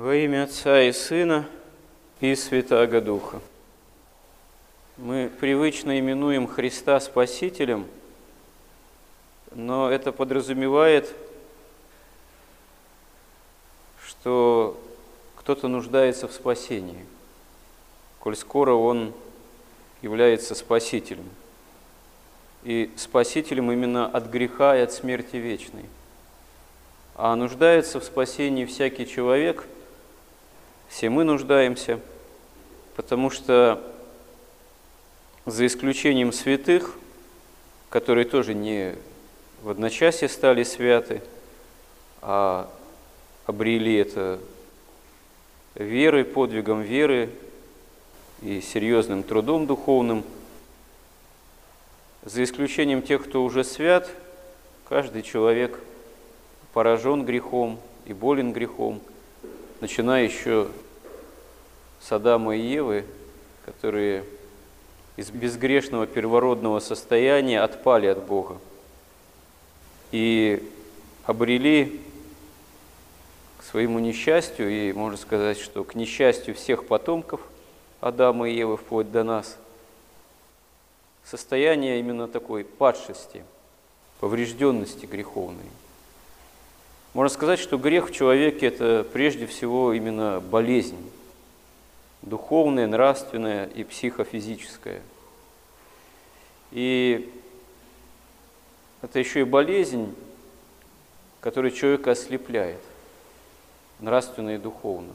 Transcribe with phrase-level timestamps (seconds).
[0.00, 1.46] Во имя Отца и Сына
[2.22, 3.38] и Святаго Духа.
[4.96, 7.86] Мы привычно именуем Христа Спасителем,
[9.54, 11.14] но это подразумевает,
[14.02, 14.80] что
[15.36, 17.04] кто-то нуждается в спасении,
[18.20, 19.12] коль скоро он
[20.00, 21.28] является Спасителем.
[22.62, 25.84] И Спасителем именно от греха и от смерти вечной.
[27.16, 29.66] А нуждается в спасении всякий человек–
[30.90, 32.00] все мы нуждаемся,
[32.96, 33.80] потому что
[35.46, 36.96] за исключением святых,
[37.88, 38.96] которые тоже не
[39.62, 41.22] в одночасье стали святы,
[42.20, 42.68] а
[43.46, 44.40] обрели это
[45.76, 47.30] верой, подвигом веры
[48.42, 50.24] и серьезным трудом духовным.
[52.24, 54.10] За исключением тех, кто уже свят,
[54.88, 55.78] каждый человек
[56.72, 59.00] поражен грехом и болен грехом,
[59.80, 60.68] начиная еще
[62.00, 63.04] с Адама и Евы,
[63.64, 64.24] которые
[65.16, 68.58] из безгрешного первородного состояния отпали от Бога
[70.12, 70.66] и
[71.24, 72.00] обрели
[73.58, 77.40] к своему несчастью, и можно сказать, что к несчастью всех потомков
[78.00, 79.56] Адама и Евы вплоть до нас,
[81.24, 83.44] состояние именно такой падшести,
[84.20, 85.66] поврежденности греховной.
[87.12, 91.10] Можно сказать, что грех в человеке– это прежде всего именно болезнь,
[92.22, 95.02] духовное, нравственное и психофизическое.
[96.70, 97.28] И
[99.02, 100.14] это еще и болезнь,
[101.40, 102.80] которая человека ослепляет,
[103.98, 105.12] нравственно и духовно.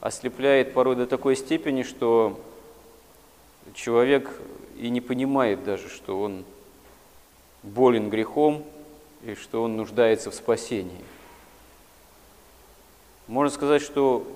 [0.00, 2.38] Ослепляет порой до такой степени, что
[3.72, 4.30] человек
[4.76, 6.44] и не понимает даже, что он
[7.62, 8.66] болен грехом
[9.24, 11.04] и что он нуждается в спасении.
[13.26, 14.26] Можно сказать, что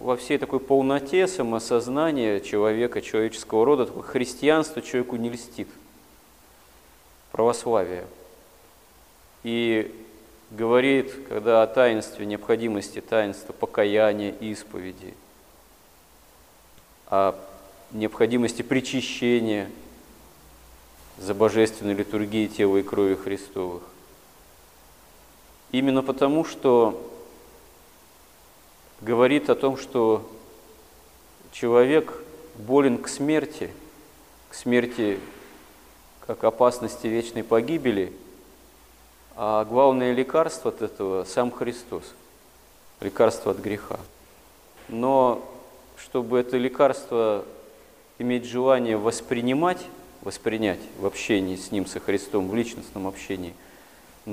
[0.00, 5.68] во всей такой полноте самосознания человека, человеческого рода, такое христианство человеку не льстит.
[7.32, 8.06] Православие.
[9.42, 9.94] И
[10.50, 15.14] говорит, когда о таинстве, необходимости таинства, покаяния, исповеди,
[17.06, 17.34] о
[17.90, 19.68] необходимости причащения
[21.18, 23.82] за божественной литургией тела и крови Христовых.
[25.72, 27.00] Именно потому, что
[29.00, 30.28] говорит о том, что
[31.52, 32.12] человек
[32.58, 33.70] болен к смерти,
[34.48, 35.20] к смерти
[36.26, 38.12] как опасности вечной погибели,
[39.36, 42.02] а главное лекарство от этого– сам Христос,
[43.00, 44.00] лекарство от греха.
[44.88, 45.40] Но
[45.96, 47.44] чтобы это лекарство
[48.18, 49.86] иметь желание воспринимать,
[50.22, 53.54] воспринять в общении с Ним, со Христом, в личностном общении–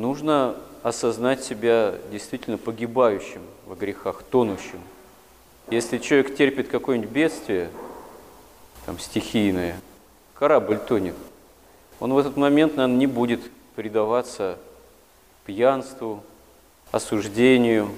[0.02, 4.82] нужно осознать себя действительно погибающим во грехах, тонущим.
[5.70, 7.70] Если человек терпит какое-нибудь бедствие,
[8.86, 9.80] там стихийное,
[10.34, 11.16] корабль тонет,
[12.00, 13.42] он в этот момент, наверное, не будет
[13.76, 14.58] предаваться
[15.46, 16.24] пьянству,
[16.92, 17.90] осуждению,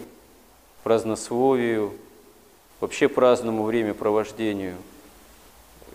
[0.84, 1.94] празднословию,
[2.80, 4.78] вообще праздному времяпровождению,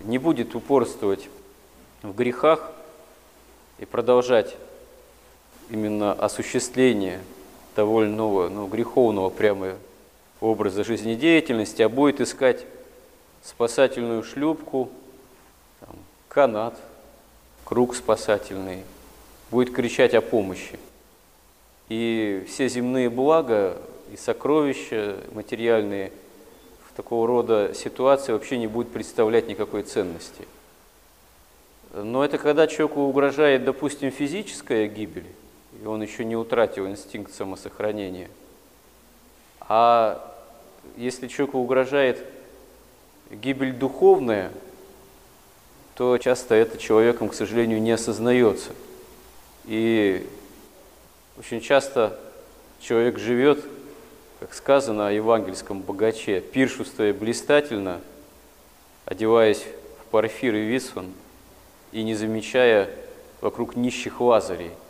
[0.04, 1.28] не будет упорствовать
[2.02, 2.70] в грехах
[3.78, 4.54] и продолжать
[5.70, 7.20] именно осуществление
[7.76, 9.74] довольно ну, греховного прямо
[10.40, 12.64] образа жизнедеятельности, а будет искать
[13.42, 14.90] спасательную шлюпку,
[15.80, 15.96] там,
[16.28, 16.78] канат,
[17.64, 18.82] круг спасательный,
[19.50, 20.78] будет кричать о помощи.
[21.88, 23.76] И все земные блага
[24.12, 26.12] и сокровища материальные
[26.88, 30.46] в такого рода ситуации вообще не будут представлять никакой ценности.
[31.92, 35.26] Но это когда человеку угрожает, допустим, физическая гибель,
[35.82, 38.30] и он еще не утратил инстинкт самосохранения.
[39.60, 40.34] А
[40.96, 42.24] если человеку угрожает
[43.30, 44.52] гибель духовная,
[45.94, 48.72] то часто это человеком, к сожалению, не осознается.
[49.64, 50.26] И
[51.38, 52.18] очень часто
[52.80, 53.64] человек живет,
[54.40, 58.00] как сказано о евангельском богаче, пиршествуя блистательно,
[59.06, 59.64] одеваясь
[60.02, 61.12] в парфир и висван,
[61.92, 62.90] и не замечая
[63.40, 64.70] вокруг нищих лазарей–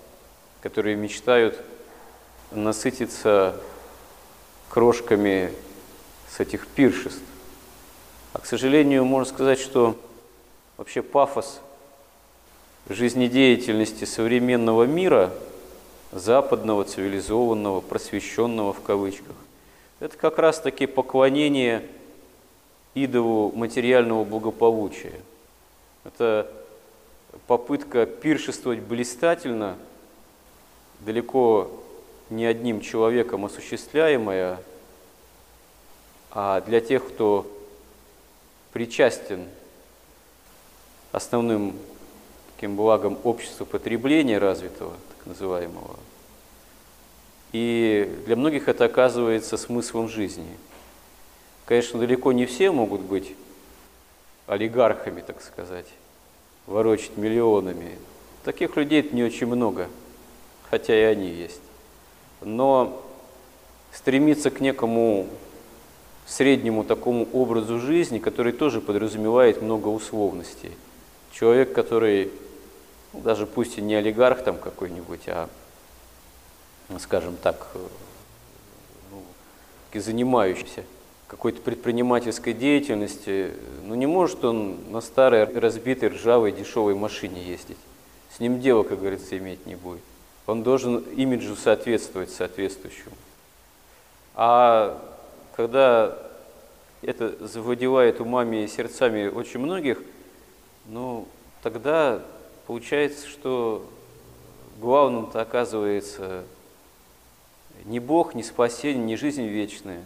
[0.64, 1.60] которые мечтают
[2.50, 3.54] насытиться
[4.70, 5.52] крошками
[6.30, 7.20] с этих пиршеств.
[8.32, 9.94] А, к сожалению, можно сказать, что
[10.78, 11.60] вообще пафос
[12.88, 15.34] жизнедеятельности современного мира,
[16.12, 19.36] западного, цивилизованного, просвещенного в кавычках,
[20.00, 21.86] это как раз-таки поклонение
[22.94, 25.20] идолу материального благополучия.
[26.04, 26.50] Это
[27.46, 29.76] попытка пиршествовать блистательно–
[31.04, 31.70] далеко
[32.30, 34.58] не одним человеком осуществляемая,
[36.30, 37.46] А для тех, кто
[38.72, 39.46] причастен
[41.12, 41.78] основным
[42.54, 45.96] таким благом общества потребления развитого, так называемого,
[47.52, 50.56] и для многих это оказывается смыслом жизни.
[51.66, 53.36] Конечно, далеко не все могут быть
[54.48, 55.86] олигархами, так сказать,
[56.66, 57.96] ворочать миллионами.
[58.44, 59.88] Таких людей не очень много,
[60.70, 61.60] хотя и они есть.
[62.40, 63.02] Но
[63.92, 65.26] стремиться к некому
[66.26, 70.72] среднему такому образу жизни, который тоже подразумевает много условностей.
[71.32, 72.30] Человек, который,
[73.12, 75.48] ну, даже пусть и не олигарх там какой-нибудь, а,
[76.98, 77.78] скажем так, э,
[79.10, 80.84] ну, занимающийся
[81.26, 83.52] какой-то предпринимательской деятельности,
[83.82, 87.78] ну не может он на старой разбитой ржавой дешевой машине ездить.
[88.36, 90.02] С ним дело, как говорится, иметь не будет.
[90.46, 93.14] Он должен имиджу соответствовать соответствующему.
[94.34, 95.00] А
[95.56, 96.18] когда
[97.02, 100.02] это завладевает умами и сердцами очень многих,
[100.86, 101.26] ну,
[101.62, 102.20] тогда
[102.66, 103.88] получается, что
[104.80, 106.44] главным-то оказывается
[107.84, 110.02] не Бог, не спасение, не жизнь вечная.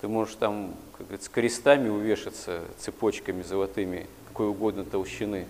[0.00, 5.46] Ты можешь там, как говорится, крестами увешаться, цепочками золотыми, какой угодно толщины.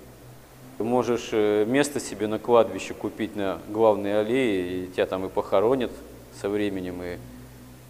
[0.79, 5.31] Ты можешь э, место себе на кладбище купить на главной аллее, и тебя там и
[5.31, 5.91] похоронят
[6.39, 7.17] со временем, и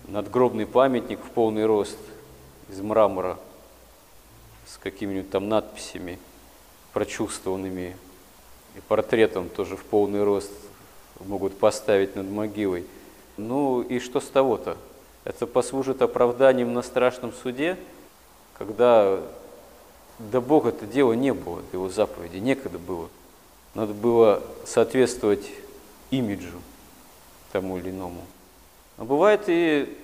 [0.07, 1.99] надгробный памятник в полный рост
[2.69, 3.39] из мрамора
[4.67, 6.19] с какими-нибудь там надписями
[6.93, 7.97] прочувствованными,
[8.77, 10.53] и портретом тоже в полный рост
[11.25, 12.87] могут поставить над могилой.
[13.37, 14.77] Ну и что с того-то?
[15.25, 17.77] Это послужит оправданием на страшном суде,
[18.57, 19.21] когда
[20.19, 23.09] до Бога это дело не было, до его заповеди, некогда было.
[23.75, 25.51] Надо было соответствовать
[26.11, 26.63] имиджу
[27.53, 28.25] тому или иному.
[28.97, 29.97] Но бывает и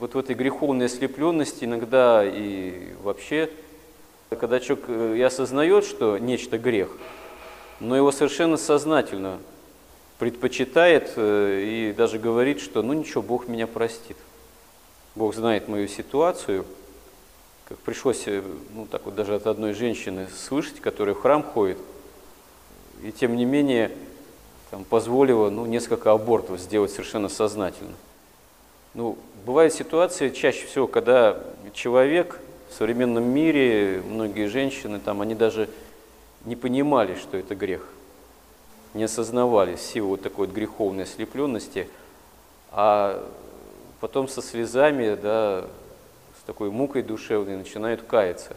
[0.00, 3.50] вот в этой греховной ослепленности иногда и вообще,
[4.30, 6.90] когда человек э, и осознает, что нечто грех,
[7.80, 9.38] но его совершенно сознательно
[10.18, 14.16] предпочитает э, и даже говорит, что ну ничего, Бог меня простит.
[15.14, 16.64] Бог знает мою ситуацию.
[17.68, 18.42] Как пришлось, э,
[18.74, 21.76] ну так вот даже от одной женщины слышать, которая в храм ходит,
[23.02, 23.92] и тем не менее
[24.70, 27.92] там, позволила ну, несколько абортов сделать совершенно сознательно.
[28.94, 31.42] Ну, бывает ситуация чаще всего, когда
[31.74, 35.68] человек в современном мире, многие женщины, там, они даже
[36.46, 37.86] не понимали, что это грех,
[38.94, 41.86] не осознавали силу вот такой вот греховной ослепленности,
[42.70, 43.28] а
[44.00, 45.66] потом со слезами, да,
[46.48, 48.56] такой мукой душевной начинают каяться.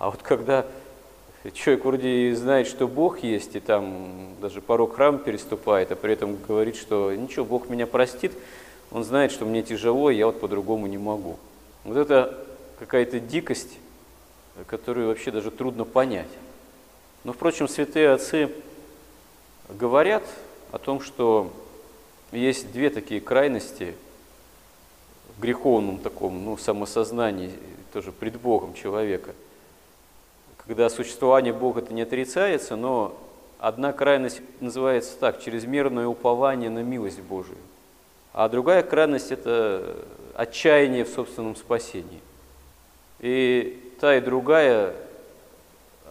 [0.00, 0.66] А вот когда
[1.54, 6.36] человек вроде знает, что Бог есть, и там даже порог храма переступает, а при этом
[6.36, 8.32] говорит, что ничего, Бог меня простит,
[8.90, 11.38] он знает, что мне тяжело, и я вот по-другому не могу.
[11.84, 12.36] Вот это
[12.80, 13.78] какая-то дикость,
[14.66, 16.26] которую вообще даже трудно понять.
[17.22, 18.50] Но, впрочем, святые отцы
[19.68, 20.24] говорят
[20.72, 21.52] о том, что
[22.32, 23.94] есть две такие крайности
[25.40, 27.50] греховном таком ну, самосознании,
[27.92, 29.34] тоже пред Богом человека–
[30.70, 33.18] когда существование Бога это не отрицается, но
[33.58, 37.58] одна крайность называется так, чрезмерное упование на милость Божию.
[38.32, 39.96] А другая крайность– это
[40.36, 42.20] отчаяние в собственном спасении.
[43.18, 44.94] И та и другая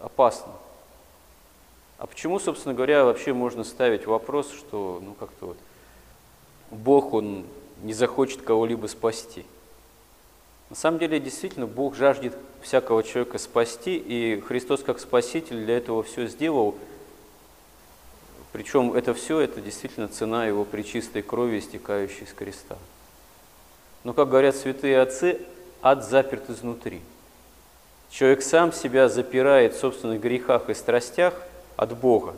[0.02, 0.52] опасна.
[1.96, 5.56] А почему, собственно говоря, вообще можно ставить вопрос, что ну как-то вот
[6.70, 7.46] Бог, Он
[7.82, 9.44] не захочет кого-либо спасти?
[10.68, 16.02] На самом деле, действительно, Бог жаждет всякого человека спасти, и Христос как Спаситель для этого
[16.02, 16.76] все сделал.
[18.52, 22.78] Причем это все, это действительно цена Его причистой крови, истекающей с креста.
[24.04, 25.40] Но, как говорят святые отцы,
[25.82, 27.00] ад заперт изнутри.
[28.10, 31.34] Человек сам себя запирает в собственных грехах и страстях
[31.76, 32.34] от Бога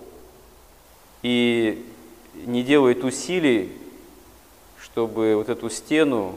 [1.23, 1.87] и
[2.35, 3.73] не делает усилий,
[4.93, 6.37] чтобы вот эту стену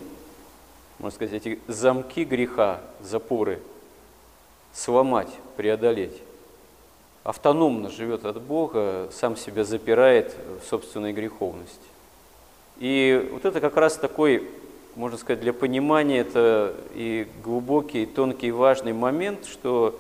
[1.00, 3.60] можно сказать, эти замки греха, запоры
[4.74, 6.22] сломать, преодолеть.
[7.24, 11.80] Автономно живет от Бога, сам себя запирает в собственной греховности.
[12.78, 14.48] И вот это как раз такой,
[14.96, 20.00] можно сказать, для понимания, это и глубокий, и тонкий, и важный момент, что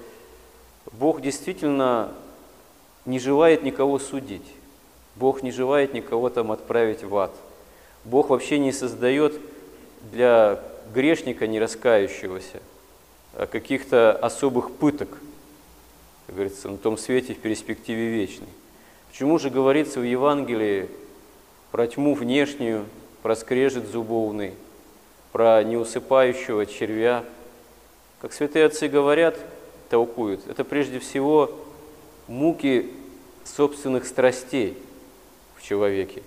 [0.94, 2.12] Бог действительно
[3.06, 4.46] не желает никого судить.
[5.16, 7.32] Бог не желает никого там отправить в ад.
[8.06, 9.40] Бог вообще не создает
[10.12, 10.62] для
[10.94, 12.62] грешника, не раскающегося,
[13.34, 15.10] а каких-то особых пыток,
[16.28, 18.48] как говорится, на том свете в перспективе вечной.
[19.10, 20.90] Почему же говорится в Евангелии
[21.72, 22.86] про тьму внешнюю,
[23.22, 24.54] про скрежет зубовный,
[25.32, 27.26] про неусыпающего червя.
[28.22, 29.38] Как святые отцы говорят,
[29.90, 31.52] толкуют, это прежде всего
[32.28, 32.94] муки
[33.44, 34.78] собственных страстей
[35.58, 36.24] в человеке,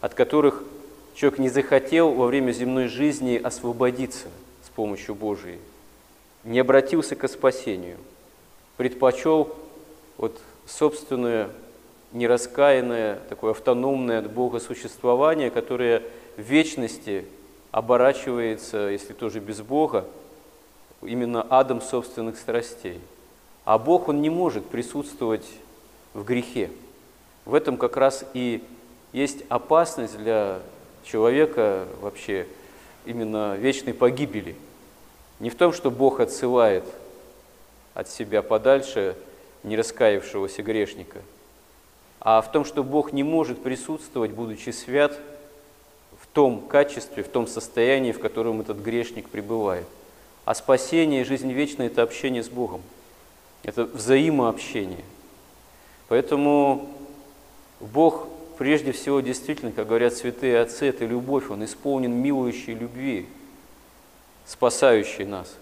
[0.00, 0.62] от которых
[1.20, 4.28] человек не захотел во время земной жизни освободиться
[4.64, 5.58] с помощью Божией,
[6.44, 7.98] не обратился к спасению,
[8.78, 9.54] предпочел
[10.16, 11.50] вот собственное
[12.12, 16.02] нераскаянное, такое автономное от Бога существование, которое
[16.38, 17.26] в вечности
[17.70, 20.06] оборачивается, если тоже без Бога,
[21.02, 22.98] именно адом собственных страстей.
[23.66, 25.46] А Бог, Он не может присутствовать
[26.14, 26.70] в грехе.
[27.44, 28.64] В этом как раз и
[29.12, 30.60] есть опасность для
[31.04, 32.46] человека вообще
[33.04, 34.56] именно вечной погибели.
[35.38, 36.84] Не в том, что Бог отсылает
[37.94, 39.16] от себя подальше
[39.62, 41.20] нераскаявшегося грешника,
[42.20, 45.18] а в том, что Бог не может присутствовать, будучи свят,
[46.20, 49.86] в том качестве, в том состоянии, в котором этот грешник пребывает.
[50.44, 52.82] А спасение и жизнь вечная– это общение с Богом,
[53.62, 55.04] это взаимообщение.
[56.08, 56.90] Поэтому
[57.80, 58.26] Бог
[58.60, 63.26] прежде всего действительно, как говорят святые отцы, это любовь, Он исполнен милующей любви,
[64.44, 65.56] спасающей нас.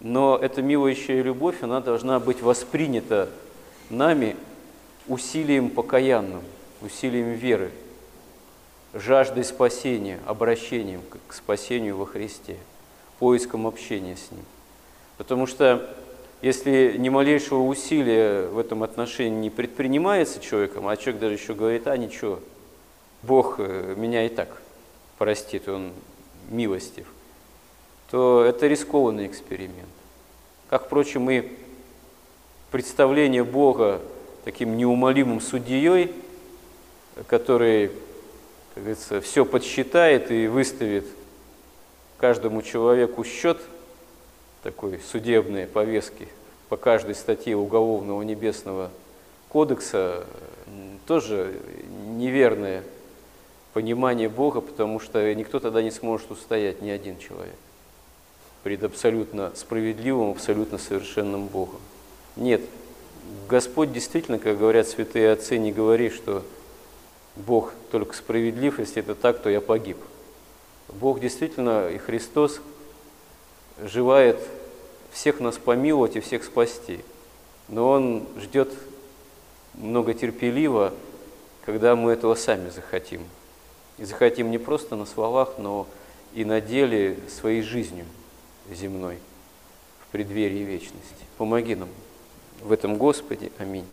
[0.00, 3.28] Но эта милующая любовь, она должна быть воспринята
[3.88, 4.34] нами
[5.06, 6.42] усилием покаянным,
[6.82, 7.70] усилием веры,
[8.94, 12.56] жаждой спасения, обращением к спасению во Христе,
[13.20, 14.44] поиском общения с Ним.
[15.18, 15.88] Потому что
[16.44, 21.86] если ни малейшего усилия в этом отношении не предпринимается человеком, а человек даже еще говорит,
[21.86, 22.38] а ничего,
[23.22, 24.60] Бог э, меня и так
[25.16, 25.92] простит, Он
[26.50, 27.06] милостив,
[28.10, 29.88] то это рискованный эксперимент.
[30.68, 31.48] Как, впрочем, и
[32.70, 34.02] представление Бога
[34.44, 36.14] таким неумолимым судьей,
[37.26, 37.88] который,
[38.74, 41.06] как говорится, все подсчитает и выставит
[42.18, 43.62] каждому человеку счет
[44.64, 46.26] такой судебной повестки
[46.70, 48.90] по каждой статье Уголовного Небесного
[49.50, 50.24] кодекса,
[51.06, 51.60] тоже
[52.16, 52.82] неверное
[53.74, 57.54] понимание Бога, потому что никто тогда не сможет устоять, ни один человек,
[58.62, 61.80] перед абсолютно справедливым, абсолютно совершенным Богом.
[62.34, 62.62] Нет,
[63.48, 66.42] Господь действительно, как говорят святые отцы, не говори, что
[67.36, 69.98] Бог только справедлив, если это так, то я погиб.
[70.88, 72.60] Бог действительно и Христос
[73.78, 74.38] желает
[75.12, 77.00] всех нас помиловать и всех спасти.
[77.68, 78.72] Но Он ждет
[79.74, 80.92] многотерпеливо,
[81.64, 83.22] когда мы этого сами захотим.
[83.98, 85.86] И захотим не просто на словах, но
[86.34, 88.06] и на деле своей жизнью
[88.70, 89.18] земной
[90.00, 91.24] в преддверии вечности.
[91.38, 91.88] Помоги нам
[92.60, 93.52] в этом Господе.
[93.58, 93.86] Аминь.